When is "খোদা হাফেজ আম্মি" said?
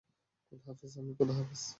0.45-1.13